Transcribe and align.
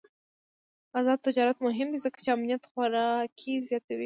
آزاد 0.97 1.19
تجارت 1.27 1.57
مهم 1.67 1.87
دی 1.93 1.99
ځکه 2.05 2.17
چې 2.23 2.29
امنیت 2.35 2.61
خوراکي 2.71 3.53
زیاتوي. 3.67 3.99